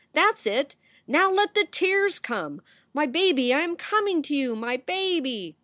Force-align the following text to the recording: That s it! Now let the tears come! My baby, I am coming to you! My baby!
That 0.13 0.37
s 0.39 0.47
it! 0.47 0.75
Now 1.05 1.29
let 1.29 1.53
the 1.53 1.63
tears 1.69 2.17
come! 2.17 2.63
My 2.91 3.05
baby, 3.05 3.53
I 3.53 3.59
am 3.59 3.75
coming 3.75 4.23
to 4.23 4.35
you! 4.35 4.55
My 4.55 4.75
baby! 4.77 5.55